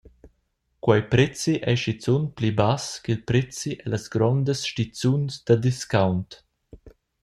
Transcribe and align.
Quei 0.83 1.01
prezi 1.11 1.53
ei 1.69 1.77
schizun 1.79 2.23
pli 2.35 2.49
bass 2.59 2.85
ch’il 3.03 3.21
prezi 3.29 3.71
ellas 3.83 4.05
grondas 4.13 4.61
stizuns 4.69 5.33
da 5.45 5.55
discount. 5.65 6.29